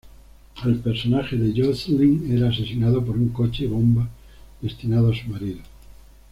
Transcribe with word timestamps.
El 0.65 0.79
personaje 0.79 1.37
de 1.37 1.53
Jocelyn 1.55 2.35
era 2.35 2.49
asesinado 2.49 3.05
por 3.05 3.15
un 3.15 3.29
coche 3.29 3.67
bomba 3.67 4.09
destinado 4.59 5.11
a 5.11 5.15
su 5.15 5.27
marido. 5.29 5.61